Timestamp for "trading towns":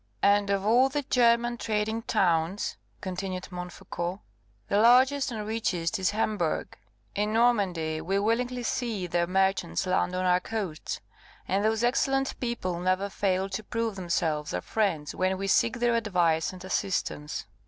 1.57-2.75